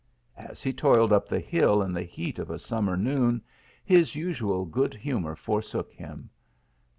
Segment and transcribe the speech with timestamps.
[0.35, 0.89] As he to.
[1.03, 3.39] led up the hill in the heat of a summer noon
[3.85, 6.31] his usual good humour forsook him.